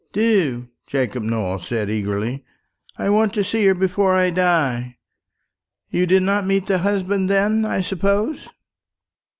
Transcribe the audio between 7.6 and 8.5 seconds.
I suppose?"